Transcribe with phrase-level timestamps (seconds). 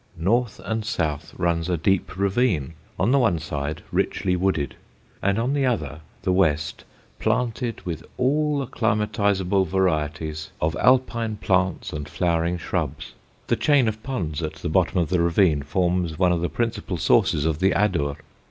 [0.17, 4.73] North and south runs a deep ravine, on the one side richly wooded,
[5.21, 6.85] and on the other, the west,
[7.19, 13.13] planted with all acclimatisable varieties of Alpine plants and flowering shrubs.
[13.45, 16.97] The chain of ponds at the bottom of the ravine forms one of the principal
[16.97, 18.15] sources of the Adur.